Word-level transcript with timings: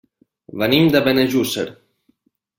Venim 0.61 0.89
de 0.95 1.03
Benejússer. 1.09 1.67